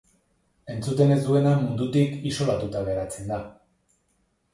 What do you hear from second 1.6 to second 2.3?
mundutik